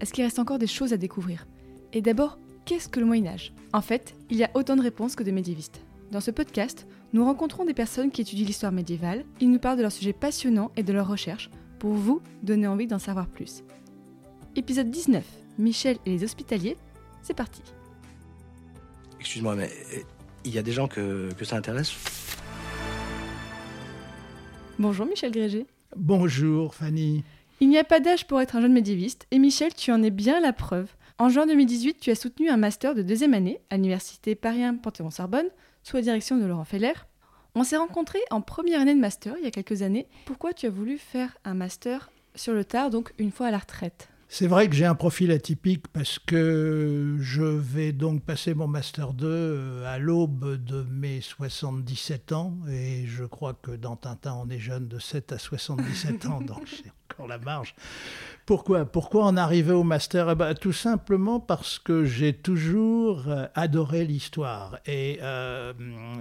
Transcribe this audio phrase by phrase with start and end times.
[0.00, 1.46] Est-ce qu'il reste encore des choses à découvrir?
[1.92, 3.52] Et d'abord, qu'est-ce que le Moyen Âge?
[3.74, 5.82] En fait, il y a autant de réponses que de médiévistes.
[6.10, 9.82] Dans ce podcast, nous rencontrons des personnes qui étudient l'histoire médiévale, ils nous parlent de
[9.82, 13.62] leurs sujets passionnants et de leurs recherches pour vous donner envie d'en savoir plus.
[14.56, 15.22] Épisode 19,
[15.58, 16.78] Michel et les hospitaliers,
[17.22, 17.62] c'est parti.
[19.18, 20.00] Excuse-moi, mais euh,
[20.44, 21.92] il y a des gens que, que ça intéresse?
[24.78, 25.66] Bonjour Michel Grégé.
[25.94, 27.22] Bonjour Fanny.
[27.62, 30.10] Il n'y a pas d'âge pour être un jeune médiéviste, et Michel, tu en es
[30.10, 30.88] bien la preuve.
[31.18, 34.76] En juin 2018, tu as soutenu un master de deuxième année à l'université Paris 1
[34.76, 35.48] Panthéon-Sorbonne,
[35.82, 36.94] sous la direction de Laurent Feller.
[37.54, 40.06] On s'est rencontrés en première année de master il y a quelques années.
[40.24, 43.58] Pourquoi tu as voulu faire un master sur le tard, donc une fois à la
[43.58, 44.08] retraite?
[44.32, 49.12] C'est vrai que j'ai un profil atypique parce que je vais donc passer mon Master
[49.12, 54.48] 2 euh, à l'aube de mes 77 ans et je crois que dans Tintin on
[54.48, 56.62] est jeune de 7 à 77 ans donc
[57.10, 57.74] encore la marge.
[58.46, 58.84] Pourquoi?
[58.84, 60.30] Pourquoi en arriver au Master?
[60.30, 65.72] Eh ben, Tout simplement parce que j'ai toujours euh, adoré l'histoire et euh,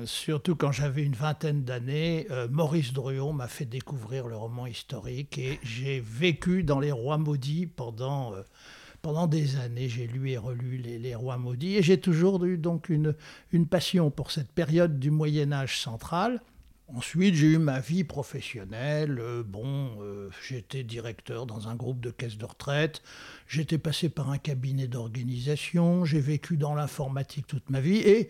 [0.06, 5.38] surtout quand j'avais une vingtaine d'années, euh, Maurice Druon m'a fait découvrir le roman historique
[5.38, 8.34] et j'ai vécu dans Les Rois Maudits pendant
[9.02, 12.58] pendant des années, j'ai lu et relu les, les Rois maudits et j'ai toujours eu
[12.58, 13.16] donc une,
[13.54, 16.42] une passion pour cette période du Moyen Âge central.
[16.95, 19.20] Ensuite, j'ai eu ma vie professionnelle.
[19.20, 23.04] Euh, bon, euh, j'étais directeur dans un groupe de caisse de retraite.
[23.48, 26.04] J'étais passé par un cabinet d'organisation.
[26.04, 28.30] J'ai vécu dans l'informatique toute ma vie et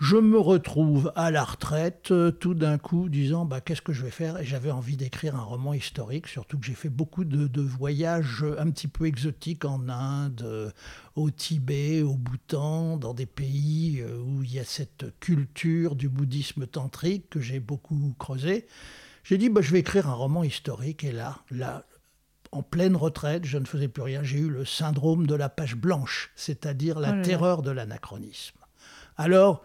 [0.00, 4.02] je me retrouve à la retraite euh, tout d'un coup disant bah, qu'est-ce que je
[4.02, 4.38] vais faire?
[4.38, 8.44] Et j'avais envie d'écrire un roman historique surtout que j'ai fait beaucoup de, de voyages
[8.58, 10.70] un petit peu exotiques en Inde euh,
[11.16, 16.08] au Tibet au Bhoutan dans des pays euh, où il y a cette culture du
[16.08, 18.66] bouddhisme tantrique que j'ai beaucoup creusé
[19.22, 21.84] j'ai dit bah, je vais écrire un roman historique et là là
[22.52, 24.24] en pleine retraite, je ne faisais plus rien.
[24.24, 27.22] J'ai eu le syndrome de la page blanche, c'est-à-dire la Oh là là.
[27.22, 28.58] terreur de l'anachronisme.
[29.16, 29.62] Alors,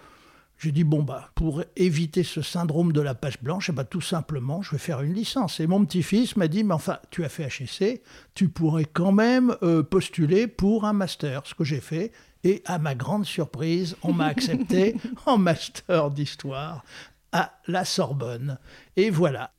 [0.57, 4.01] j'ai dit, bon, bah, pour éviter ce syndrome de la page blanche, eh ben, tout
[4.01, 5.59] simplement, je vais faire une licence.
[5.59, 8.01] Et mon petit-fils m'a dit, mais enfin, tu as fait HEC,
[8.33, 12.11] tu pourrais quand même euh, postuler pour un master, ce que j'ai fait.
[12.43, 14.95] Et à ma grande surprise, on m'a accepté
[15.25, 16.83] en master d'histoire
[17.31, 18.59] à la Sorbonne.
[18.95, 19.51] Et voilà.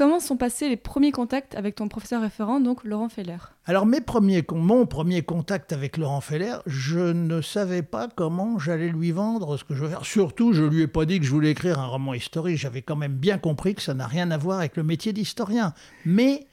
[0.00, 3.36] Comment sont passés les premiers contacts avec ton professeur référent, donc Laurent Feller?
[3.66, 8.88] Alors mes premiers, mon premier contact avec Laurent Feller, je ne savais pas comment j'allais
[8.88, 10.06] lui vendre ce que je veux faire.
[10.06, 12.56] Surtout, je lui ai pas dit que je voulais écrire un roman historique.
[12.56, 15.74] J'avais quand même bien compris que ça n'a rien à voir avec le métier d'historien.
[16.06, 16.46] Mais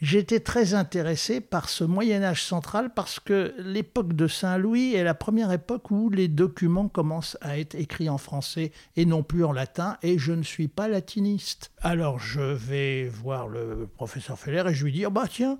[0.00, 5.14] j'étais très intéressé par ce Moyen Âge central parce que l'époque de Saint-Louis est la
[5.14, 9.52] première époque où les documents commencent à être écrits en français et non plus en
[9.52, 11.70] latin, et je ne suis pas latiniste.
[11.80, 15.58] Alors je vais voir le professeur Feller et je lui dis, Ah bah tiens,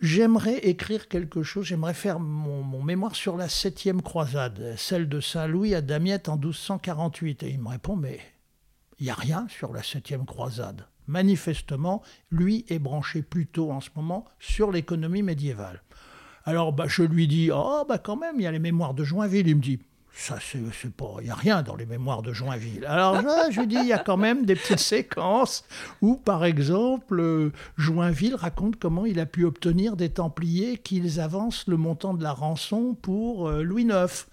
[0.00, 5.20] j'aimerais écrire quelque chose, j'aimerais faire mon, mon mémoire sur la septième croisade, celle de
[5.20, 7.42] Saint-Louis à Damiette en 1248.
[7.42, 8.20] Et il me répond, mais
[8.98, 10.86] il n'y a rien sur la septième croisade.
[11.08, 15.82] Manifestement, lui est branché plutôt en ce moment sur l'économie médiévale.
[16.44, 19.04] Alors bah, je lui dis, oh bah quand même, il y a les mémoires de
[19.04, 19.48] Joinville.
[19.48, 19.80] Il me dit,
[20.12, 22.86] ça c'est pas, il n'y a rien dans les mémoires de Joinville.
[22.86, 25.64] Alors là, je lui dis, il y a quand même des petites séquences
[26.00, 31.66] où, par exemple, euh, Joinville raconte comment il a pu obtenir des Templiers qu'ils avancent
[31.66, 34.26] le montant de la rançon pour euh, Louis IX.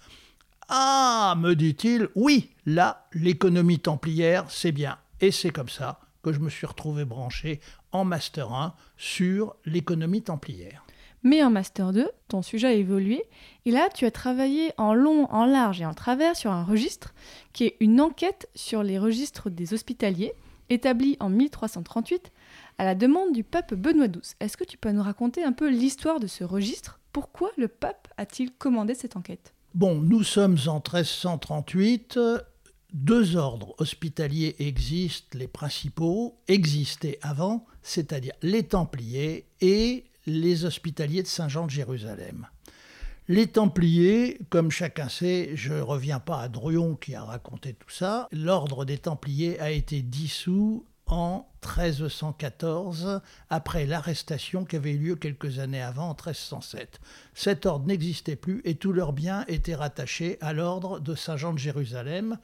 [0.68, 4.96] Ah, me dit-il, oui, là, l'économie templière, c'est bien.
[5.20, 7.60] Et c'est comme ça que je me suis retrouvé branché
[7.92, 10.86] en Master 1 sur l'économie templière.
[11.22, 13.24] Mais en Master 2, ton sujet a évolué,
[13.64, 17.14] et là, tu as travaillé en long, en large et en travers sur un registre,
[17.52, 20.32] qui est une enquête sur les registres des hospitaliers,
[20.70, 22.32] établi en 1338
[22.78, 24.34] à la demande du pape Benoît XII.
[24.40, 27.00] Est-ce que tu peux nous raconter un peu l'histoire de ce registre?
[27.12, 29.54] Pourquoi le pape a-t-il commandé cette enquête?
[29.74, 32.18] Bon, nous sommes en 1338.
[32.94, 41.26] Deux ordres hospitaliers existent, les principaux existaient avant, c'est-à-dire les Templiers et les Hospitaliers de
[41.26, 42.46] Saint-Jean de Jérusalem.
[43.26, 47.90] Les Templiers, comme chacun sait, je ne reviens pas à Druon qui a raconté tout
[47.90, 53.20] ça, l'ordre des Templiers a été dissous en 1314,
[53.50, 57.00] après l'arrestation qui avait eu lieu quelques années avant, en 1307.
[57.34, 61.58] Cet ordre n'existait plus et tous leurs biens étaient rattachés à l'ordre de Saint-Jean de
[61.58, 62.38] Jérusalem,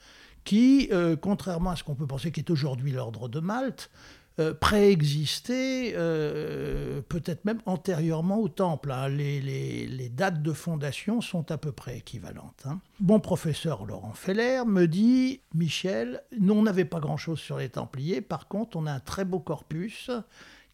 [0.44, 3.90] qui, euh, contrairement à ce qu'on peut penser qu'est aujourd'hui l'ordre de Malte,
[4.38, 8.90] euh, préexistait euh, peut-être même antérieurement au temple.
[8.92, 9.08] Hein.
[9.08, 12.62] Les, dates de fondation sont à peu près équivalentes.
[12.64, 12.80] Hein.
[13.00, 18.20] Mon professeur Laurent Feller me dit Michel, nous on n'avait pas grand-chose sur les Templiers,
[18.20, 20.10] par contre on a un très beau corpus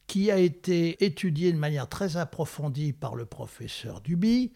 [0.07, 4.53] qui a été étudié de manière très approfondie par le professeur Duby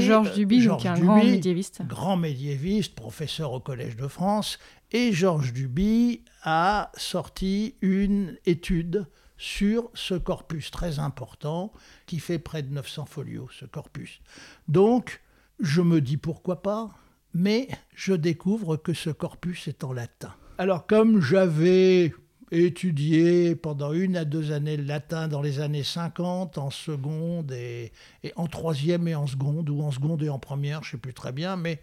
[0.00, 1.82] Georges euh, Duby, qui est un grand médiéviste.
[1.86, 4.58] Grand médiéviste, professeur au Collège de France.
[4.92, 11.72] Et Georges Duby a sorti une étude sur ce corpus très important
[12.06, 14.20] qui fait près de 900 folios, ce corpus.
[14.68, 15.20] Donc,
[15.60, 16.90] je me dis pourquoi pas,
[17.32, 20.34] mais je découvre que ce corpus est en latin.
[20.58, 22.14] Alors, comme j'avais
[22.50, 27.92] étudié pendant une à deux années le latin dans les années 50, en seconde et,
[28.36, 31.14] en troisième et en seconde, ou en seconde et en première, je ne sais plus
[31.14, 31.80] très bien, mais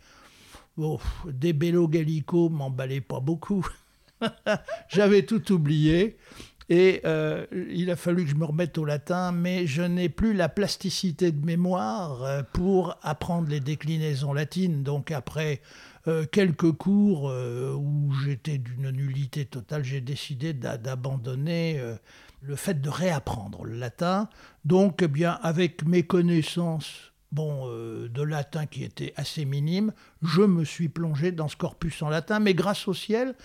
[0.77, 3.67] oh, des bello gallico m'emballaient pas beaucoup.
[4.89, 6.17] J'avais tout oublié.
[6.69, 10.33] Et euh, il a fallu que je me remette au latin, mais je n'ai plus
[10.33, 14.83] la plasticité de mémoire euh, pour apprendre les déclinaisons latines.
[14.83, 15.61] Donc après
[16.07, 21.81] euh, quelques cours où j'étais d'une nullité totale, j'ai décidé d'abandonner
[22.41, 24.29] le fait de réapprendre le latin.
[24.65, 29.93] Donc, eh bien, avec mes connaissances bon, de latin qui étaient assez minimes,
[30.23, 33.35] je me suis plongé dans ce corpus en latin, mais grâce au ciel,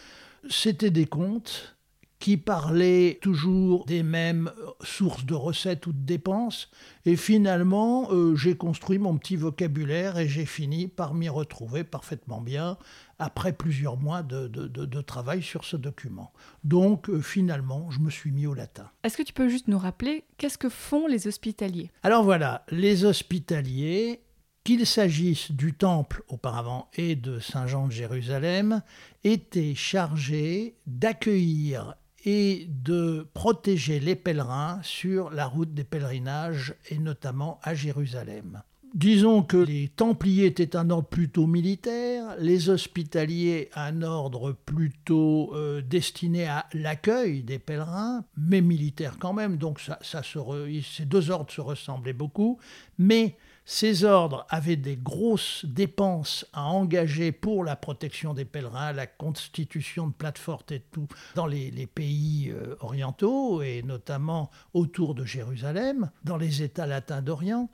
[0.48, 1.75] c'était des contes
[2.18, 6.70] qui parlait toujours des mêmes euh, sources de recettes ou de dépenses.
[7.04, 12.40] Et finalement, euh, j'ai construit mon petit vocabulaire et j'ai fini par m'y retrouver parfaitement
[12.40, 12.78] bien
[13.18, 16.32] après plusieurs mois de, de, travail sur ce document.
[16.64, 18.90] Donc euh, finalement, je me suis mis au latin.
[19.02, 21.90] Est-ce que tu peux juste nous rappeler qu'est-ce que font les hospitaliers?
[22.02, 24.20] Alors voilà, les hospitaliers,
[24.64, 28.82] qu'il s'agisse du temple auparavant et de Saint Jean de Jérusalem,
[29.22, 31.94] étaient chargés d'accueillir
[32.26, 38.62] et de protéger les pèlerins sur la route des pèlerinages et notamment à Jérusalem.
[38.94, 45.82] Disons que les Templiers étaient un ordre plutôt militaire, les Hospitaliers un ordre plutôt euh,
[45.82, 51.60] destiné à l'accueil des pèlerins, mais militaire quand même, donc ça, ces deux ordres se
[51.60, 52.58] ressemblaient beaucoup,
[52.98, 53.36] mais
[53.68, 60.06] ces ordres avaient des grosses dépenses à engager pour la protection des pèlerins, la constitution
[60.06, 66.36] de plateformes et tout dans les, pays euh, orientaux et notamment autour de Jérusalem, dans
[66.36, 67.68] les États latins d'Orient.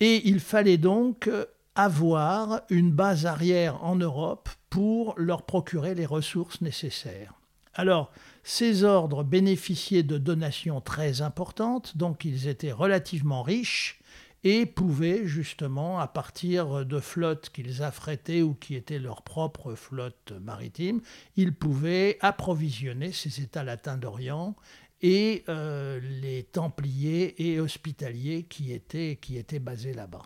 [0.00, 1.30] Et il fallait donc
[1.74, 7.34] avoir une base arrière en Europe pour leur procurer les ressources nécessaires.
[7.74, 8.12] Alors,
[8.44, 14.00] ces ordres bénéficiaient de donations très importantes, donc ils étaient relativement riches,
[14.44, 20.32] et pouvaient justement, à partir de flottes qu'ils affrétaient ou qui étaient leur propre flotte
[20.40, 21.00] maritime,
[21.36, 24.54] ils pouvaient approvisionner ces États latins d'Orient
[25.00, 30.22] et euh, les Templiers et Hospitaliers qui étaient, qui étaient basés là-bas.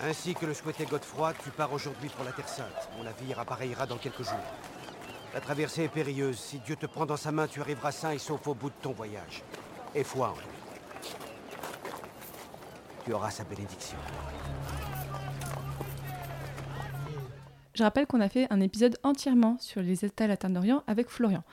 [0.00, 2.88] Ainsi que le souhaitait Godefroy, tu pars aujourd'hui pour la Terre Sainte.
[2.96, 4.36] Mon navire appareillera dans quelques jours.
[5.34, 6.38] La traversée est périlleuse.
[6.38, 8.74] Si Dieu te prend dans sa main, tu arriveras sain et sauf au bout de
[8.80, 9.42] ton voyage.
[9.94, 10.57] Et foi en lui
[13.12, 13.98] aura sa bénédiction.
[17.74, 21.44] Je rappelle qu'on a fait un épisode entièrement sur les États latins d'Orient avec Florian.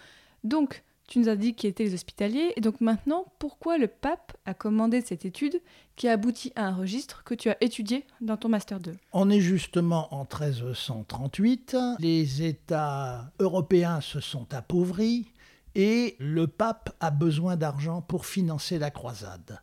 [0.44, 4.36] Donc, tu nous as dit qui étaient les hospitaliers, et donc maintenant, pourquoi le pape
[4.46, 5.62] a commandé cette étude
[5.96, 9.30] qui a abouti à un registre que tu as étudié dans ton Master 2 On
[9.30, 15.32] est justement en 1338, les États européens se sont appauvris,
[15.76, 19.60] et le pape a besoin d'argent pour financer la croisade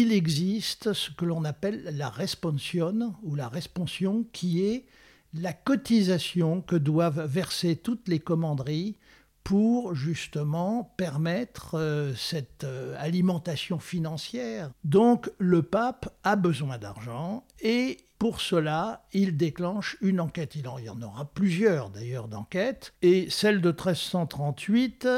[0.00, 4.86] il existe ce que l'on appelle la responsion ou la responsion qui est
[5.34, 8.96] la cotisation que doivent verser toutes les commanderies
[9.44, 14.70] pour justement permettre euh, cette euh, alimentation financière.
[14.84, 20.54] Donc le pape a besoin d'argent et pour cela, il déclenche une enquête.
[20.54, 22.94] Il y en aura plusieurs d'ailleurs d'enquêtes.
[23.02, 25.08] Et celle de 1338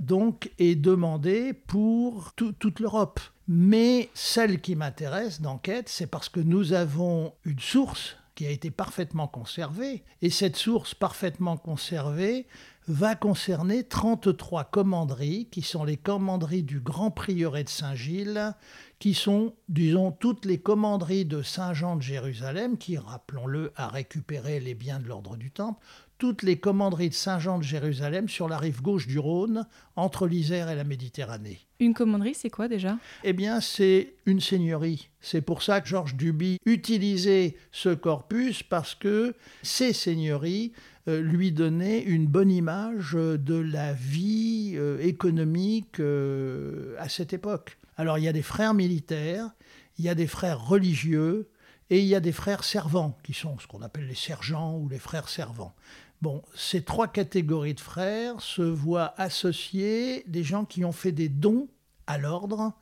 [0.00, 3.20] donc est demandée pour toute l'Europe.
[3.46, 8.70] Mais celle qui m'intéresse d'enquête, c'est parce que nous avons une source qui a été
[8.70, 10.02] parfaitement conservée.
[10.22, 12.46] Et cette source parfaitement conservée
[12.86, 18.54] va concerner 33 commanderies, qui sont les commanderies du Grand Prieuré de Saint-Gilles,
[18.98, 24.74] qui sont, disons, toutes les commanderies de Saint-Jean de Jérusalem, qui, rappelons-le, a récupéré les
[24.74, 25.80] biens de l'ordre du Temple,
[26.18, 30.70] toutes les commanderies de Saint-Jean de Jérusalem sur la rive gauche du Rhône, entre l'Isère
[30.70, 31.60] et la Méditerranée.
[31.80, 32.98] Une commanderie, c'est quoi déjà?
[33.24, 35.08] Eh bien, c'est une seigneurie.
[35.20, 40.72] C'est pour ça que Georges Duby utilisait ce corpus, parce que ces seigneuries
[41.06, 47.78] lui donnaient une bonne image de la vie euh, économique euh, à cette époque.
[47.96, 49.50] Alors, il y a des frères militaires,
[49.98, 51.50] il y a des frères religieux,
[51.90, 54.88] et il y a des frères servants, qui sont ce qu'on appelle les sergents ou
[54.88, 55.74] les frères servants.
[56.22, 61.28] Bon, ces trois catégories de frères se voient associer des gens qui ont fait des
[61.28, 61.68] dons
[62.06, 62.72] à l'ordre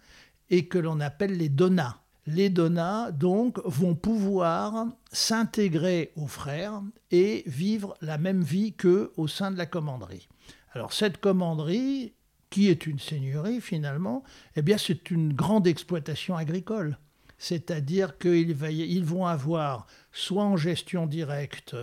[0.49, 2.02] et que l'on appelle les donats.
[2.27, 9.27] Les donats, donc, vont pouvoir s'intégrer aux frères et vivre la même vie qu'eux au
[9.27, 10.29] sein de la commanderie.
[10.73, 12.15] Alors, cette commanderie,
[12.49, 14.23] qui est une seigneurie finalement,
[14.57, 16.99] eh bien, c'est une grande exploitation agricole.
[17.39, 21.75] C'est-à-dire qu'ils vont avoir, soit en gestion directe,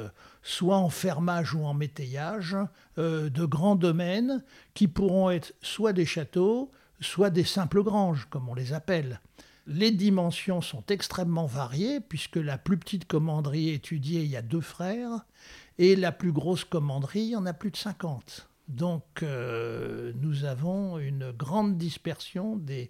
[0.41, 2.55] soit en fermage ou en métayage,
[2.97, 4.41] euh, de grands domaines
[4.73, 9.19] qui pourront être soit des châteaux, soit des simples granges, comme on les appelle.
[9.71, 14.61] Les dimensions sont extrêmement variées, puisque la plus petite commanderie étudiée, il y a deux
[14.61, 15.27] frères,
[15.77, 18.49] et la plus grosse commanderie, il y en a plus de 50.
[18.67, 22.89] Donc euh, nous avons une grande dispersion des,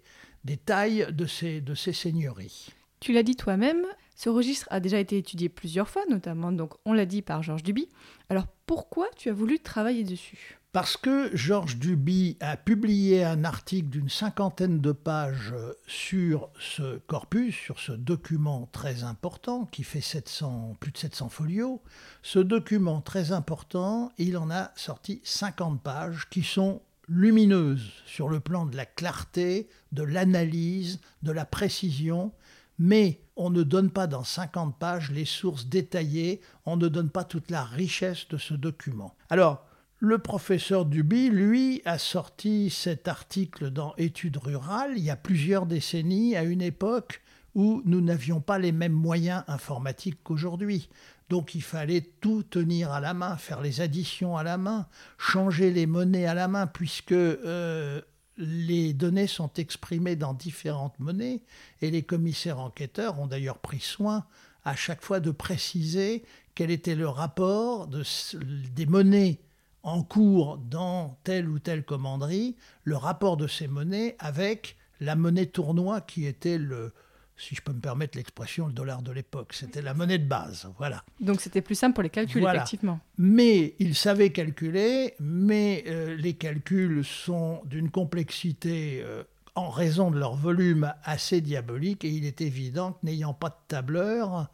[0.64, 2.68] tailles de ces, de ces seigneuries.
[2.98, 3.84] Tu l'as dit toi-même,
[4.16, 7.62] ce registre a déjà été étudié plusieurs fois, notamment, donc on l'a dit par Georges
[7.62, 7.90] Duby.
[8.30, 10.59] Alors pourquoi tu as voulu travailler dessus?
[10.72, 15.52] Parce que Georges Duby a publié un article d'une cinquantaine de pages
[15.88, 21.82] sur ce corpus, sur ce document très important qui fait 700, plus de 700 folios.
[22.22, 28.38] Ce document très important, il en a sorti 50 pages qui sont lumineuse sur le
[28.38, 32.30] plan de la clarté, de l'analyse, de la précision,
[32.78, 37.24] mais on ne donne pas dans 50 pages les sources détaillées, on ne donne pas
[37.24, 39.16] toute la richesse de ce document.
[39.30, 39.66] Alors,
[40.00, 45.66] le professeur Duby, lui, a sorti cet article dans Études rurales il y a plusieurs
[45.66, 47.20] décennies, à une époque
[47.54, 50.88] où nous n'avions pas les mêmes moyens informatiques qu'aujourd'hui.
[51.28, 54.88] Donc il fallait tout tenir à la main, faire les additions à la main,
[55.18, 58.00] changer les monnaies à la main, puisque euh,
[58.38, 61.42] les données sont exprimées dans différentes monnaies,
[61.82, 64.24] et les commissaires enquêteurs ont d'ailleurs pris soin
[64.64, 69.40] à chaque fois de préciser quel était le rapport des monnaies
[69.82, 75.46] en cours dans telle ou telle commanderie, le rapport de ces monnaies avec la monnaie
[75.46, 76.92] tournoi qui était le,
[77.40, 79.54] si je peux me permettre l'expression, le dollar de l'époque.
[79.54, 81.02] C'était la monnaie de base, voilà.
[81.20, 83.00] Donc c'était plus simple pour les calculs, effectivement.
[83.16, 89.22] Mais il savait calculer, mais euh, les calculs sont d'une complexité, euh,
[89.54, 93.56] en raison de leur volume, assez diabolique, et il est évident que n'ayant pas de
[93.68, 94.50] tableur,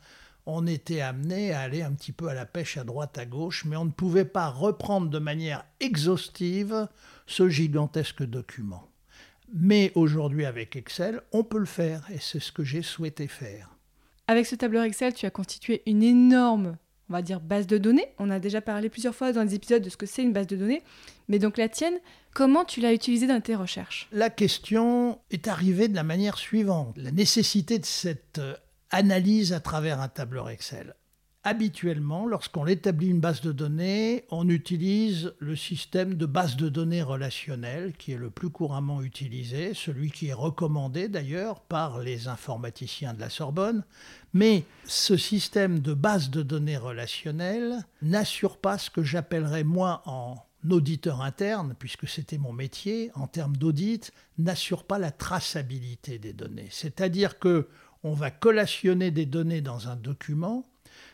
[0.46, 3.64] on était amené à aller un petit peu à la pêche à droite, à gauche,
[3.64, 6.88] mais on ne pouvait pas reprendre de manière exhaustive
[7.26, 8.88] ce gigantesque document.
[9.52, 13.70] Mais aujourd'hui, avec Excel, on peut le faire et c'est ce que j'ai souhaité faire.
[14.28, 16.76] Avec ce tableur Excel, tu as constitué une énorme,
[17.08, 18.08] on va dire, base de données.
[18.18, 20.48] On a déjà parlé plusieurs fois dans les épisodes de ce que c'est une base
[20.48, 20.82] de données.
[21.28, 21.94] Mais donc la tienne,
[22.34, 24.08] comment tu l'as utilisée dans tes recherches?
[24.12, 26.96] La question est arrivée de la manière suivante.
[26.98, 28.56] La nécessité de cette euh,
[28.90, 30.94] analyse à travers un tableur Excel
[31.46, 37.04] habituellement, lorsqu'on établit une base de données, on utilise le système de base de données
[37.04, 43.14] relationnelle qui est le plus couramment utilisé, celui qui est recommandé d'ailleurs par les informaticiens
[43.14, 43.84] de la Sorbonne.
[44.34, 50.38] Mais ce système de base de données relationnelle n'assure pas ce que j'appellerais moi en
[50.68, 56.68] auditeur interne, puisque c'était mon métier en termes d'audit, n'assure pas la traçabilité des données.
[56.72, 57.68] C'est-à-dire que
[58.02, 60.66] on va collationner des données dans un document,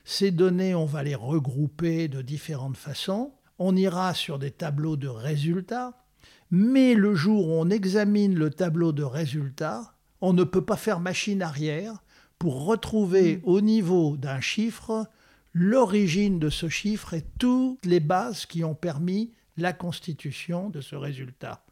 [0.05, 3.33] ces données, on va les regrouper de différentes façons.
[3.59, 6.05] On ira sur des tableaux de résultats,
[6.51, 11.01] mais le jour où on examine le tableau de résultats, on ne peut pas faire
[11.01, 12.03] machine arrière
[12.39, 13.41] pour retrouver mm.
[13.45, 15.07] au niveau d'un chiffre
[15.55, 20.97] l'origine de ce chiffre et toutes les bases qui ont permis la constitution de ce
[20.97, 21.63] résultat.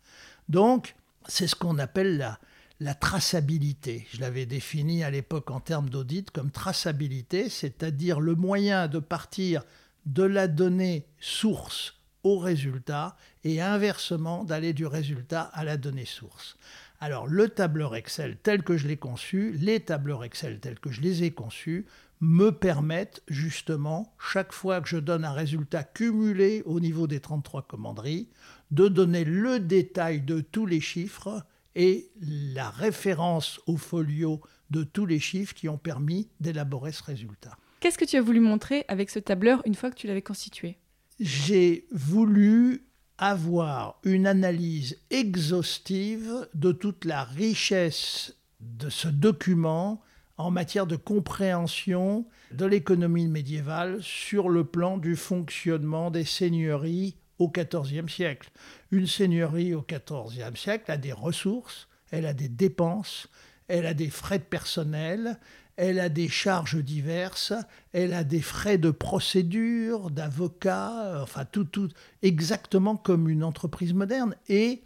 [0.49, 0.95] Donc,
[1.26, 2.38] c'est ce qu'on appelle la,
[2.81, 4.07] la traçabilité.
[4.13, 9.63] Je l'avais défini à l'époque en termes d'audit comme traçabilité, c'est-à-dire le moyen de partir
[10.07, 16.57] de la donnée source au résultat et inversement d'aller du résultat à la donnée source.
[17.01, 21.03] Alors le tableur Excel tel que je l'ai conçu, les tableurs Excel tels que je
[21.03, 21.87] les ai conçus,
[22.21, 27.63] me permettent justement, chaque fois que je donne un résultat cumulé au niveau des 33
[27.63, 28.29] commanderies,
[28.71, 31.43] de donner le détail de tous les chiffres
[31.75, 37.57] et la référence au folio de tous les chiffres qui ont permis d'élaborer ce résultat.
[37.81, 40.77] Qu'est-ce que tu as voulu montrer avec ce tableur une fois que tu l'avais constitué?
[41.19, 42.87] J'ai voulu
[43.19, 50.03] avoir une analyse exhaustive de toute la richesse de ce document
[50.37, 57.49] en matière de compréhension de l'économie médiévale sur le plan du fonctionnement des seigneuries au
[57.49, 58.50] XIVe siècle.
[58.92, 63.28] Une seigneurie au XIVe siècle a des ressources, elle a des dépenses,
[63.66, 65.38] elle a des frais de personnel,
[65.76, 67.54] elle a des charges diverses,
[67.92, 71.88] elle a des frais de procédure, d'avocat, enfin tout, tout,
[72.23, 74.37] exactement comme une entreprise moderne.
[74.49, 74.82] Et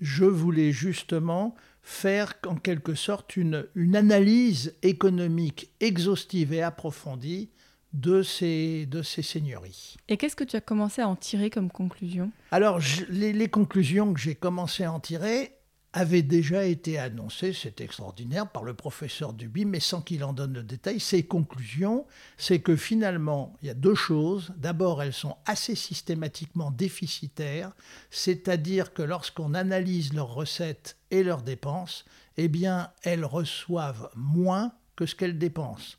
[0.00, 7.48] je voulais justement faire en quelque sorte une, une analyse économique exhaustive et approfondie
[7.92, 9.96] de ces, de ces seigneuries.
[10.08, 12.30] Et qu'est-ce que tu as commencé à en tirer comme conclusion?
[12.50, 15.56] Alors, les, les, conclusions que j'ai commencé à en tirer
[15.96, 20.52] avaient déjà été annoncées, c'est extraordinaire, par le professeur Duby, mais sans qu'il en donne
[20.52, 21.00] le détail.
[21.00, 22.04] Ces conclusions,
[22.36, 24.52] c'est que finalement, il y a deux choses.
[24.58, 27.72] D'abord, elles sont assez systématiquement déficitaires,
[28.10, 32.04] c'est-à-dire que lorsqu'on analyse leurs recettes et leurs dépenses,
[32.36, 35.96] eh bien, elles reçoivent moins que ce qu'elles dépensent.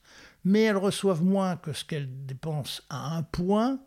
[0.49, 3.79] Mais elles reçoivent moins que ce qu'elles dépensent à un point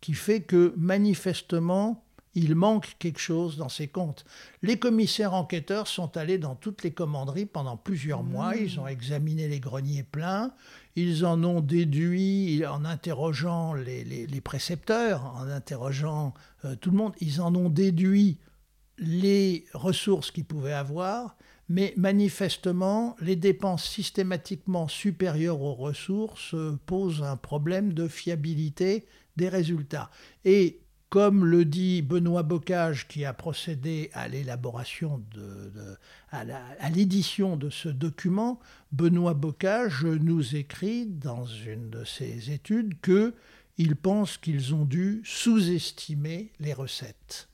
[0.00, 2.02] qui fait que manifestement,
[2.34, 4.24] il manque quelque chose dans ces comptes.
[4.62, 8.58] Les commissaires enquêteurs sont allés dans toutes les commanderies pendant plusieurs mois, Mmh.
[8.64, 10.52] ils ont examiné les greniers pleins,
[10.96, 16.96] ils en ont déduit en interrogeant les, les- les précepteurs, en interrogeant euh, tout le
[16.98, 18.38] monde, ils en ont déduit
[18.98, 21.36] les ressources qu'ils pouvaient avoir,
[21.68, 26.54] mais manifestement, les dépenses systématiquement supérieures aux ressources
[26.86, 29.06] posent un problème de fiabilité
[29.36, 30.10] des résultats.
[30.44, 35.72] Et comme le dit Benoît Bocage, qui a procédé à l'élaboration de,
[36.30, 38.60] à l'édition de ce document,
[38.92, 43.34] Benoît Bocage nous écrit dans une de ses études que
[43.78, 47.48] il pense qu'ils ont dû sous-estimer les recettes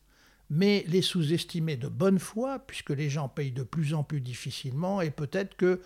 [0.55, 5.01] mais les sous-estimer de bonne foi, puisque les gens payent de plus en plus difficilement,
[5.01, 5.81] et peut-être que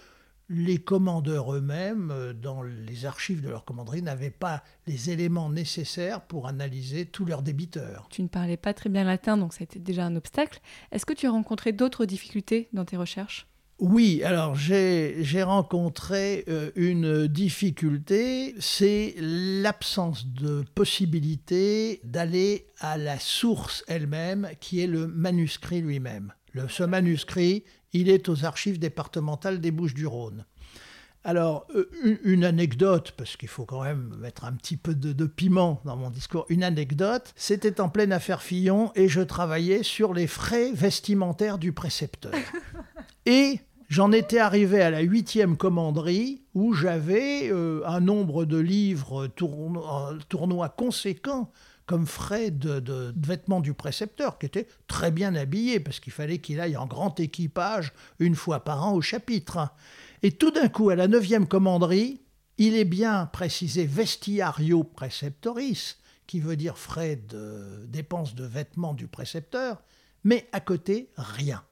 [0.48, 6.20] les commandeurs eux-mêmes, euh, dans les archives de leur commanderie, n'avaient pas les éléments nécessaires
[6.20, 8.08] pour analyser tous leurs débiteurs.
[8.10, 10.60] Tu ne parlais pas très bien latin, donc ça a été déjà un obstacle.
[10.90, 13.46] Est-ce que tu as rencontré d'autres difficultés dans tes recherches?
[13.78, 23.84] Oui, alors j'ai rencontré euh, une difficulté, c'est l'absence de possibilité d'aller à la source
[23.86, 26.32] elle-même, qui est le manuscrit lui-même.
[26.70, 30.46] Ce manuscrit, il est aux archives départementales des Bouches-du-Rhône.
[31.22, 35.12] Alors, euh, une, une anecdote, parce qu'il faut quand même mettre un petit peu de,
[35.12, 39.82] de piment dans mon discours, une anecdote, c'était en pleine affaire Fillon et je travaillais
[39.82, 42.32] sur les frais vestimentaires du précepteur.
[43.26, 43.58] Et
[43.88, 50.18] j'en étais arrivé à la huitième commanderie où j'avais euh, un nombre de livres euh,
[50.28, 51.50] tournois conséquents
[51.86, 56.60] comme frais de vêtements du précepteur, qui était très bien habillé, parce qu'il fallait qu'il
[56.60, 59.68] aille en grand équipage une fois par an au chapitre.
[60.24, 62.20] Et tout d'un coup, à la neuvième commanderie,
[62.58, 69.06] il est bien précisé vestiario preceptoris, qui veut dire frais de dépenses de vêtements du
[69.06, 69.82] précepteur,
[70.24, 71.62] mais à côté, rien.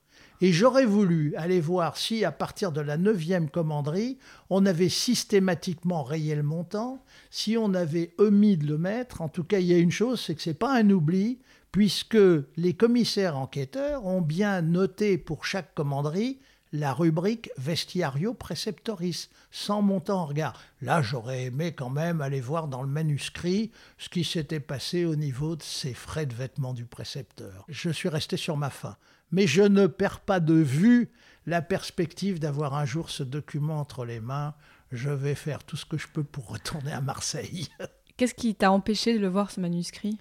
[0.45, 4.19] Et j'aurais voulu aller voir si, à partir de la neuvième commanderie,
[4.51, 9.23] on avait systématiquement rayé le montant, si on avait omis de le mettre.
[9.23, 11.39] En tout cas, il y a une chose, c'est que ce n'est pas un oubli,
[11.73, 12.19] puisque
[12.59, 16.41] les commissaires enquêteurs ont bien noté pour chaque commanderie
[16.75, 20.61] la rubrique Vestiario Preceptoris, sans montant en regard.
[20.83, 25.17] Là, j'aurais aimé quand même aller voir dans le manuscrit ce qui s'était passé au
[25.17, 27.65] niveau de ces frais de vêtements du précepteur.
[27.69, 28.99] Je suis resté sur ma faim.
[29.35, 31.11] Mais je ne perds pas de vue
[31.45, 34.55] la perspective d'avoir un jour ce document entre les mains.
[34.93, 37.67] Je vais faire tout ce que je peux pour retourner à Marseille.
[38.17, 40.19] Qu'est-ce qui t'a empêché de le voir, ce manuscrit?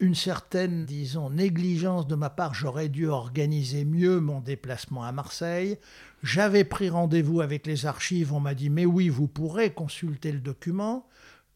[0.00, 2.52] Une certaine, disons, négligence de ma part.
[2.52, 5.78] J'aurais dû organiser mieux mon déplacement à Marseille.
[6.22, 8.34] J'avais pris rendez-vous avec les archives.
[8.34, 11.06] On m'a dit, mais oui, vous pourrez consulter le document.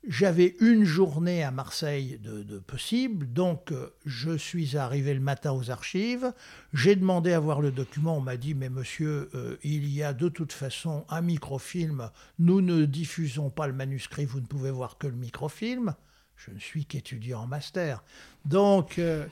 [0.09, 5.73] J'avais une journée à Marseille de, possible, donc euh, je suis arrivé le matin aux
[5.73, 6.33] archives.
[6.73, 8.16] J'ai demandé à voir le document.
[8.16, 12.11] On m'a dit, mais monsieur, euh, il y a de toute façon un microfilm.
[12.38, 15.97] Nous ne diffusons pas le manuscrit, vous ne pouvez voir que le microfilm.
[16.37, 18.05] Je ne suis qu'étudiant en master.
[18.44, 19.27] Donc, euh,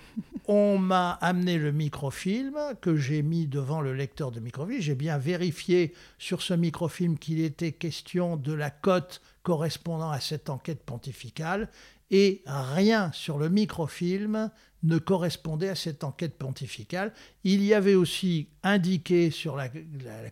[0.49, 4.81] on m'a amené le microfilm que j'ai mis devant le lecteur de microfilm.
[4.81, 10.51] J'ai bien vérifié sur ce microfilm qu'il était question de la cote correspondant à cette
[10.51, 11.69] enquête pontificale
[12.11, 14.51] et rien sur le microfilm
[14.85, 17.12] ne correspondait à cette enquête pontificale.
[17.42, 19.68] Il y avait aussi indiqué sur la,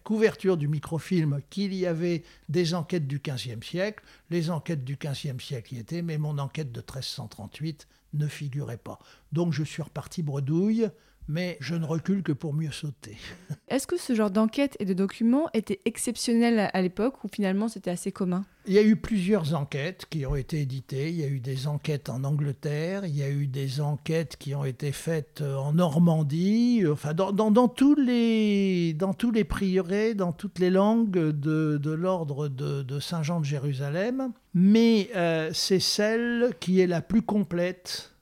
[0.04, 4.04] couverture du microfilm qu'il y avait des enquêtes du XVe siècle.
[4.30, 8.98] Les enquêtes du XVe siècle y étaient, mais mon enquête de 1338 ne figurait pas.
[9.32, 10.88] Donc je suis reparti bredouille
[11.28, 13.16] mais je ne recule que pour mieux sauter.
[13.68, 17.90] Est-ce que ce genre d'enquête et de documents était exceptionnel à l'époque ou finalement c'était
[17.90, 18.44] assez commun?
[18.66, 21.08] Il y a eu plusieurs enquêtes qui ont été éditées.
[21.08, 24.54] Il y a eu des enquêtes en Angleterre, il y a eu des enquêtes qui
[24.54, 30.14] ont été faites euh, en Normandie, enfin dans, dans, tous, les, dans tous les prieurés,
[30.14, 34.32] dans toutes les langues de, de l'ordre de, de Saint-Jean de Jérusalem.
[34.54, 38.12] Mais euh, c'est celle qui est la plus complète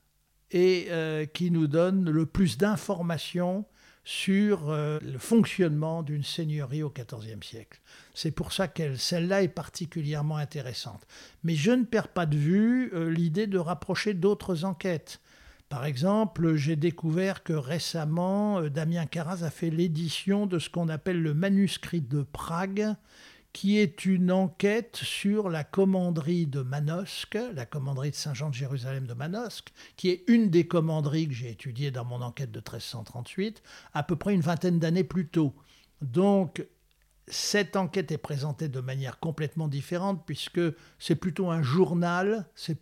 [0.51, 3.65] et euh, qui nous donne le plus d'informations
[4.03, 7.81] sur euh, le fonctionnement d'une seigneurie au XIVe siècle.
[8.15, 11.07] C'est pour ça que celle-là est particulièrement intéressante.
[11.45, 15.21] Mais je ne perds pas de vue euh, l'idée de rapprocher d'autres enquêtes.
[15.69, 21.23] Par exemple, j'ai découvert que récemment, Damien Carras a fait l'édition de ce qu'on appelle
[21.23, 22.97] le manuscrit de Prague,
[23.53, 29.07] qui est une enquête sur la commanderie de Manosque, la commanderie de Saint-Jean de Jérusalem
[29.07, 33.63] de Manosque, qui est une des commanderies que j'ai étudiées dans mon enquête de 1338,
[33.93, 35.55] à peu près une vingtaine d'années plus tôt.
[36.01, 36.65] Donc,
[37.27, 40.61] cette enquête est présentée de manière complètement différente, puisque
[40.99, 42.79] c'est plutôt un journal, c'est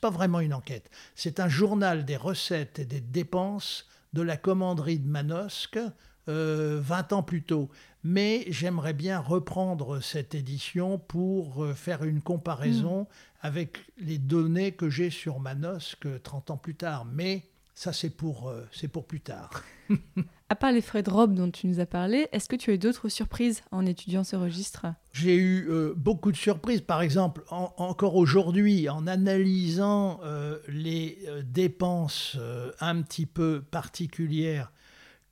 [0.00, 4.98] pas vraiment une enquête, c'est un journal des recettes et des dépenses de la commanderie
[4.98, 5.78] de Manosque
[6.26, 7.68] 20 euh, ans plus tôt.
[8.04, 13.06] Mais j'aimerais bien reprendre cette édition pour euh, faire une comparaison mm.
[13.42, 17.04] avec les données que j'ai sur Manosque 30 ans plus tard.
[17.04, 19.62] Mais ça, c'est pour, euh, c'est pour plus tard.
[20.48, 22.74] à part les frais de robe dont tu nous as parlé, est-ce que tu as
[22.74, 24.86] eu d'autres surprises en étudiant ce registre?
[25.12, 26.80] J'ai eu beaucoup de surprises.
[26.80, 30.20] Par exemple, encore aujourd'hui, en analysant
[30.68, 32.36] les dépenses
[32.80, 34.70] un petit peu particulières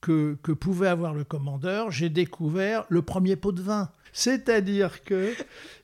[0.00, 3.90] que, pouvait avoir le commandeur, j'ai découvert le premier pot de vin.
[4.12, 5.34] C'est-à-dire que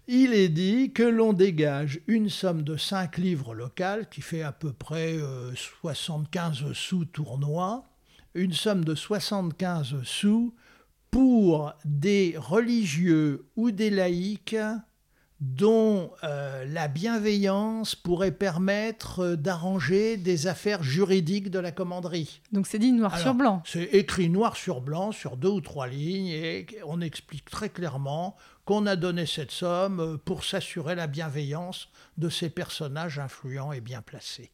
[0.08, 4.52] il est dit que l'on dégage une somme de 5 livres locales, qui fait à
[4.52, 5.16] peu près
[5.54, 7.84] 75 euh, sous tournoi,
[8.34, 10.54] une somme de 75 sous
[11.10, 14.56] pour des religieux ou des laïcs
[15.40, 22.40] dont euh, la bienveillance pourrait permettre euh, d'arranger des affaires juridiques de la commanderie.
[22.52, 23.62] Donc c'est dit noir sur blanc.
[23.66, 28.36] C'est écrit noir sur blanc sur deux ou trois lignes et on explique très clairement
[28.64, 33.82] qu'on a donné cette somme euh, pour s'assurer la bienveillance de ces personnages influents et
[33.82, 34.50] bien placés.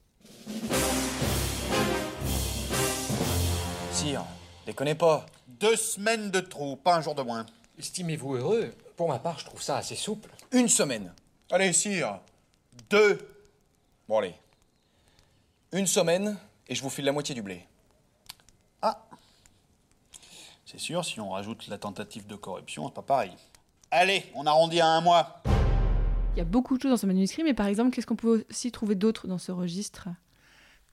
[3.93, 4.25] Sire,
[4.67, 5.27] déconnez pas.
[5.47, 7.47] Deux semaines de trou, pas un jour de moins.
[7.79, 8.73] Estimez-vous heureux?
[9.03, 10.31] Pour ma part, je trouve ça assez souple.
[10.53, 11.13] Une semaine.
[11.51, 12.21] Allez, sire.
[12.89, 13.19] Deux.
[14.07, 14.37] Bon, allez.
[15.73, 16.39] Une semaine,
[16.69, 17.67] et je vous file la moitié du blé.
[18.81, 19.05] Ah.
[20.65, 23.33] C'est sûr, si on rajoute la tentative de corruption, c'est pas pareil.
[23.91, 25.43] Allez, on arrondit à un mois.
[26.37, 28.47] Il y a beaucoup de choses dans ce manuscrit, mais par exemple, qu'est-ce qu'on peut
[28.49, 30.11] aussi trouver d'autre dans ce registre?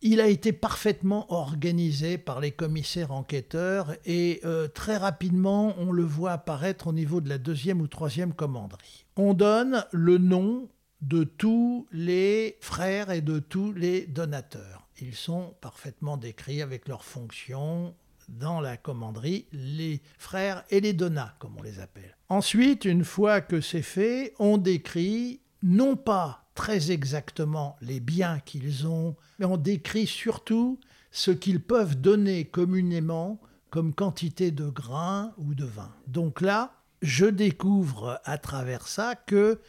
[0.02, 6.04] Il a été parfaitement organisé par les commissaires enquêteurs et euh, très rapidement on le
[6.04, 9.06] voit apparaître au niveau de la deuxième ou troisième commanderie.
[9.18, 10.70] On donne le nom
[11.02, 14.88] de tous les frères et de tous les donateurs.
[15.02, 17.94] Ils sont parfaitement décrits avec leurs fonctions
[18.28, 22.16] dans la commanderie, les frères et les donats, comme on les appelle.
[22.28, 28.86] Ensuite, une fois que c'est fait, on décrit non pas très exactement les biens qu'ils
[28.86, 30.78] ont, mais on décrit surtout
[31.10, 35.96] ce qu'ils peuvent donner communément comme quantité de grains ou de vin.
[36.08, 39.62] Donc là, je découvre à travers ça que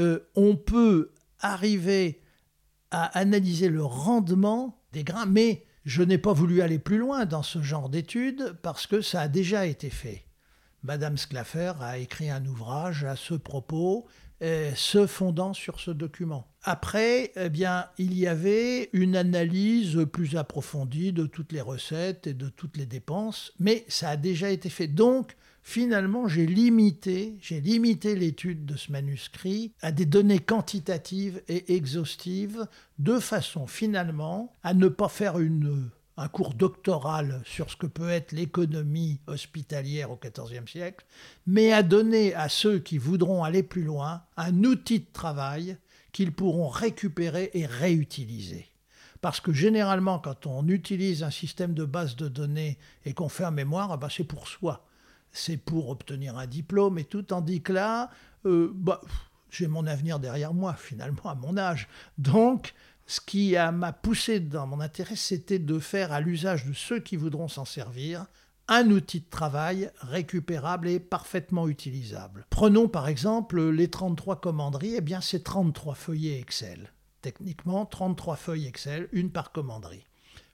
[0.00, 2.22] euh, on peut arriver
[2.90, 7.42] à analyser le rendement des grains, mais je n'ai pas voulu aller plus loin dans
[7.42, 10.24] ce genre d'études parce que ça a déjà été fait.
[10.82, 14.06] Madame Sclaffer a écrit un ouvrage à ce propos
[14.40, 16.46] se fondant sur ce document.
[16.62, 22.34] Après, eh bien, il y avait une analyse plus approfondie de toutes les recettes et
[22.34, 24.86] de toutes les dépenses, mais ça a déjà été fait.
[24.86, 31.74] Donc, finalement, j'ai limité, j'ai limité l'étude de ce manuscrit à des données quantitatives et
[31.74, 32.66] exhaustives,
[32.98, 38.10] de façon finalement à ne pas faire une un cours doctoral sur ce que peut
[38.10, 41.06] être l'économie hospitalière au XIVe siècle,
[41.46, 45.78] mais à donner à ceux qui voudront aller plus loin un outil de travail
[46.12, 48.66] qu'ils pourront récupérer et réutiliser.
[49.20, 53.44] Parce que généralement, quand on utilise un système de base de données et qu'on fait
[53.44, 54.84] un mémoire, ah ben, c'est pour soi.
[55.30, 58.10] C'est pour obtenir un diplôme et tout, tandis que là,
[58.44, 59.00] euh, bah,
[59.50, 61.88] j'ai mon avenir derrière moi, finalement, à mon âge.
[62.16, 62.74] Donc,
[63.08, 67.16] ce qui m'a poussé dans mon intérêt, c'était de faire à l'usage de ceux qui
[67.16, 68.26] voudront s'en servir
[68.68, 72.46] un outil de travail récupérable et parfaitement utilisable.
[72.50, 76.92] Prenons par exemple les 33 commanderies, eh bien c'est 33 feuillets Excel.
[77.22, 80.04] Techniquement, 33 feuilles Excel, une par commanderie.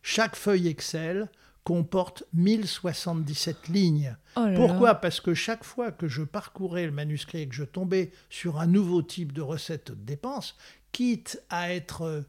[0.02, 1.28] Chaque feuille Excel
[1.64, 4.16] comporte 1077 lignes.
[4.36, 4.88] Oh là Pourquoi?
[4.88, 4.94] Là.
[4.94, 8.66] Parce que chaque fois que je parcourais le manuscrit et que je tombais sur un
[8.66, 10.56] nouveau type de recette de dépense,
[10.92, 12.24] quitte à être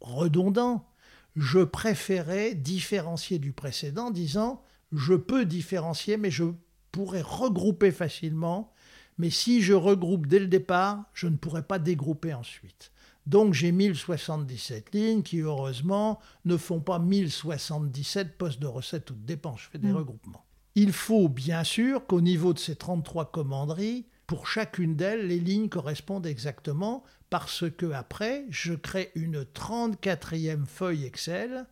[0.00, 0.86] redondant,
[1.34, 6.44] je préférais différencier du précédent, disant je peux différencier, mais je
[6.92, 8.72] pourrais regrouper facilement.
[9.18, 12.92] Mais si je regroupe dès le départ, je ne pourrais pas dégrouper ensuite.
[13.26, 19.26] Donc j'ai 1077 lignes qui, heureusement, ne font pas 1077 postes de recettes ou de
[19.26, 19.62] dépenses.
[19.62, 19.96] Je fais des Mm.
[19.96, 20.44] regroupements.
[20.74, 25.68] Il faut bien sûr qu'au niveau de ces 33 commanderies, pour chacune d'elles, les lignes
[25.68, 31.66] correspondent exactement parce que après, je crée une 34e feuille Excel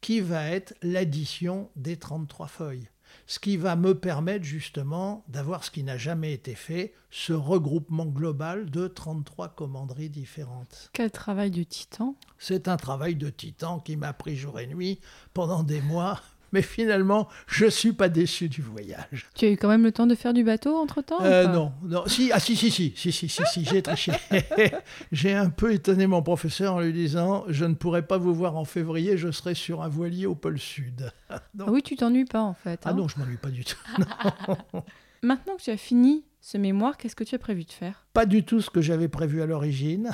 [0.00, 2.88] qui va être l'addition des 33 feuilles.
[3.26, 8.06] Ce qui va me permettre justement d'avoir ce qui n'a jamais été fait, ce regroupement
[8.06, 10.90] global de 33 commanderies différentes.
[10.92, 12.16] Quel travail de titan?
[12.38, 15.00] C'est un travail de titan qui m'a pris jour et nuit
[15.34, 16.20] pendant des mois,
[16.52, 19.26] mais finalement, je ne suis pas déçu du voyage.
[19.34, 22.04] Tu as eu quand même le temps de faire du bateau entre-temps Euh, non, non,
[22.06, 24.12] si, ah si, si, si, si, si, si, si, j'ai triché.
[25.12, 28.56] j'ai un peu étonné mon professeur en lui disant, je ne pourrai pas vous voir
[28.56, 31.12] en février, je serai sur un voilier au pôle Sud.
[31.54, 32.80] Donc- Ah oui, tu t'ennuies pas en fait.
[32.84, 32.94] Ah hein?
[32.94, 33.76] non, je m'ennuie pas du tout.
[35.22, 38.06] Maintenant que tu as fini ce mémoire, qu'est-ce que tu as prévu de faire?
[38.14, 40.10] Pas du tout ce que j'avais prévu à l'origine.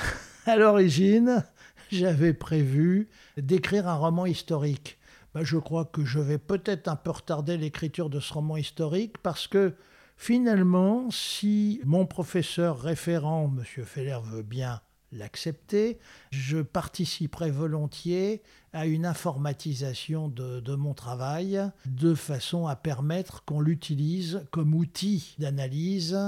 [0.46, 1.44] À l'origine,
[1.92, 4.99] j'avais prévu d'écrire un roman historique.
[5.37, 9.18] Ben, je crois que je vais peut-être un peu retarder l'écriture de ce roman historique
[9.18, 9.75] parce que
[10.16, 13.85] finalement, si mon professeur référent, M.
[13.85, 14.81] Feller, veut bien
[15.12, 15.99] l'accepter,
[16.31, 18.40] je participerai volontiers
[18.72, 25.35] à une informatisation de, de mon travail de façon à permettre qu'on l'utilise comme outil
[25.38, 26.18] d'analyse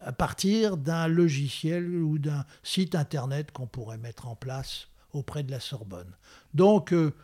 [0.00, 5.52] à partir d'un logiciel ou d'un site internet qu'on pourrait mettre en place auprès de
[5.52, 6.16] la Sorbonne.
[6.52, 7.14] Donc, euh,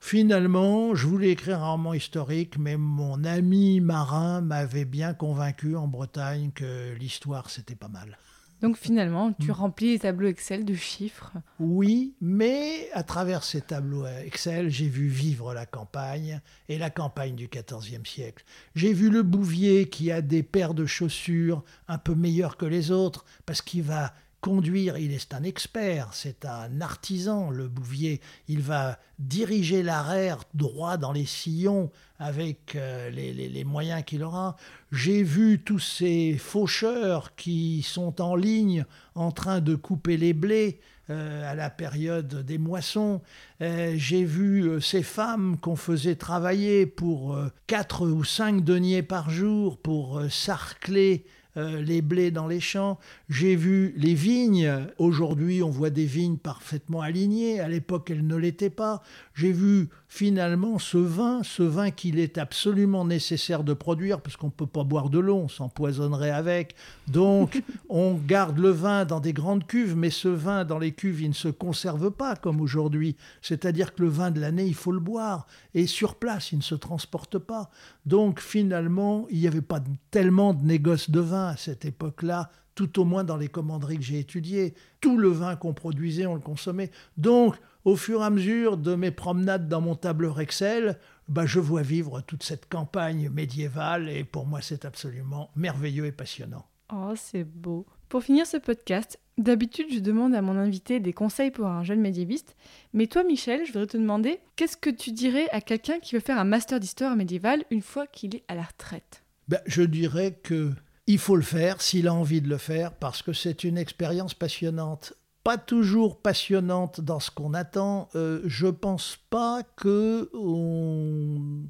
[0.00, 5.86] finalement, je voulais écrire un roman historique, mais mon ami marin m'avait bien convaincu en
[5.86, 8.18] Bretagne que l'histoire, c'était pas mal.
[8.62, 9.52] Donc finalement, tu Mm.
[9.52, 11.32] remplis les tableaux Excel de chiffres.
[11.58, 17.34] Oui, mais à travers ces tableaux Excel, j'ai vu vivre la campagne et la campagne
[17.36, 18.44] du XIVe siècle.
[18.74, 22.90] J'ai vu le bouvier qui a des paires de chaussures un peu meilleures que les
[22.90, 28.20] autres parce qu'il va conduire, il est un expert, c'est un artisan, le bouvier.
[28.48, 34.56] Il va diriger l'arrière droit dans les sillons avec euh, les, moyens qu'il aura.
[34.92, 40.80] J'ai vu tous ces faucheurs qui sont en ligne en train de couper les blés
[41.10, 43.20] euh, à la période des moissons.
[43.60, 49.78] Euh, J'ai vu ces femmes qu'on faisait travailler pour 4 ou 5 deniers par jour
[49.78, 52.98] pour sarcler euh, les blés dans les champs.
[53.28, 54.70] J'ai vu les vignes.
[54.98, 57.60] Aujourd'hui, on voit des vignes parfaitement alignées.
[57.60, 59.02] À l'époque, elles ne l'étaient pas.
[59.34, 64.48] J'ai vu finalement ce vin, ce vin qu'il est absolument nécessaire de produire, parce qu'on
[64.48, 66.74] ne peut pas boire de l'eau, on s'empoisonnerait avec.
[67.06, 71.22] Donc, on garde le vin dans des grandes cuves, mais ce vin dans les cuves,
[71.22, 73.14] il ne se conserve pas comme aujourd'hui.
[73.40, 75.46] C'est-à-dire que le vin de l'année, il faut le boire.
[75.74, 77.70] Et sur place, il ne se transporte pas.
[78.04, 83.00] Donc, finalement, il n'y avait pas tellement de négoce de vin à cette époque-là, tout
[83.00, 84.74] au moins dans les commanderies que j'ai étudiées.
[85.00, 86.90] Tout le vin qu'on produisait, on le consommait.
[87.16, 91.60] Donc, au fur et à mesure de mes promenades dans mon tableur Excel, bah, je
[91.60, 96.66] vois vivre toute cette campagne médiévale et pour moi, c'est absolument merveilleux et passionnant.
[96.92, 97.86] Oh, c'est beau.
[98.08, 102.00] Pour finir ce podcast, d'habitude, je demande à mon invité des conseils pour un jeune
[102.00, 102.56] médiéviste.
[102.92, 106.20] Mais toi, Michel, je voudrais te demander qu'est-ce que tu dirais à quelqu'un qui veut
[106.20, 109.22] faire un master d'histoire médiévale une fois qu'il est à la retraite?
[109.46, 110.72] Ben, je dirais que
[111.06, 114.34] il faut le faire s'il a envie de le faire parce que c'est une expérience
[114.34, 115.14] passionnante.
[115.42, 118.08] Pas toujours passionnante dans ce qu'on attend.
[118.14, 121.62] Euh, je pense pas que on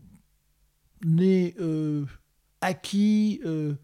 [1.18, 2.04] ait euh,
[2.60, 3.74] acquis euh,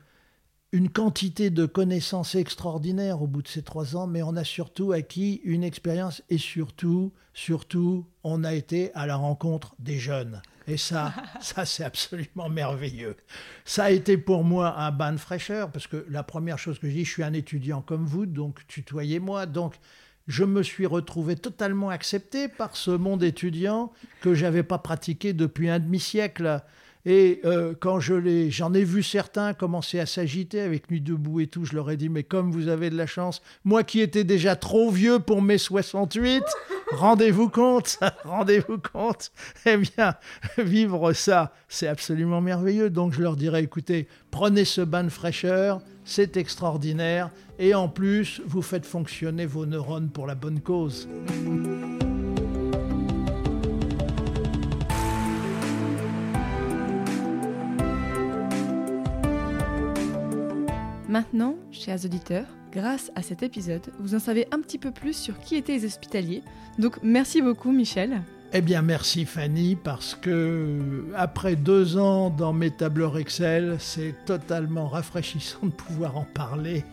[0.77, 4.93] une quantité de connaissances extraordinaires au bout de ces trois ans, mais on a surtout
[4.93, 10.43] acquis une expérience et surtout, surtout, on a été à la rencontre des jeunes.
[10.69, 13.17] Et ça, ça c'est absolument merveilleux.
[13.65, 16.91] Ça a été pour moi un bain de fraîcheur, parce que la première chose que
[16.91, 19.47] je dis, je suis un étudiant comme vous, donc tutoyez-moi.
[19.47, 19.77] Donc,
[20.29, 25.71] je me suis retrouvé totalement accepté par ce monde étudiant que j'avais pas pratiqué depuis
[25.71, 26.61] un demi-siècle.
[27.09, 31.47] Et euh, quand je j'en ai vu certains commencer à s'agiter avec Nuit debout et
[31.47, 34.25] tout, je leur ai dit, mais comme vous avez de la chance, moi qui étais
[34.25, 36.43] déjà trop vieux pour mes 68,
[36.91, 39.31] rendez-vous compte, rendez-vous compte,
[39.67, 40.17] eh bien,
[40.59, 42.91] vivre ça, c'est absolument merveilleux.
[42.91, 48.43] Donc je leur dirais, écoutez, prenez ce bain de fraîcheur, c'est extraordinaire, et en plus,
[48.47, 51.09] vous faites fonctionner vos neurones pour la bonne cause.
[61.09, 65.39] Maintenant, chers auditeurs, grâce à cet épisode, vous en savez un petit peu plus sur
[65.39, 66.43] qui étaient les hospitaliers.
[66.81, 68.23] Donc merci beaucoup Michel.
[68.53, 74.89] Eh bien merci Fanny, parce que après deux ans dans mes tableurs Excel, c'est totalement
[74.89, 76.85] rafraîchissant de pouvoir en parler.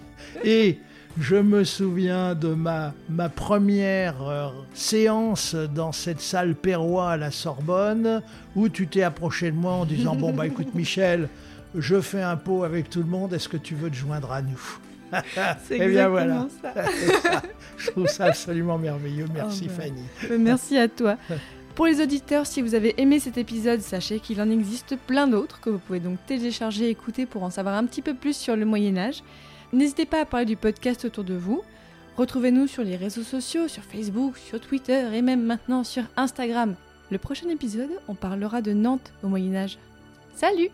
[0.43, 0.77] Et
[1.19, 7.31] je me souviens de ma, ma première euh, séance dans cette salle Perrois à la
[7.31, 8.21] Sorbonne,
[8.55, 11.29] où tu t'es approché de moi en disant, bon bah écoute Michel,
[11.75, 14.41] je fais un pot avec tout le monde, est-ce que tu veux te joindre à
[14.41, 14.77] nous
[15.65, 16.47] C'est Eh bien, voilà.
[16.61, 17.41] ça.
[17.77, 19.25] Je trouve ça absolument merveilleux.
[19.33, 19.83] Merci Oh, bah.
[19.83, 20.03] Fanny.
[20.31, 21.17] Euh, Merci à toi.
[21.75, 25.59] Pour les auditeurs, si vous avez aimé cet épisode, sachez qu'il en existe plein d'autres
[25.59, 28.55] que vous pouvez donc télécharger et écouter pour en savoir un petit peu plus sur
[28.55, 29.23] le Moyen Âge.
[29.71, 31.63] N'hésitez pas à parler du podcast autour de vous.
[32.15, 36.75] Retrouvez-nous sur les réseaux sociaux, sur Facebook, sur Twitter et même maintenant sur Instagram.
[37.09, 39.79] Le prochain épisode, on parlera de Nantes au Moyen Âge.
[40.35, 40.69] Salut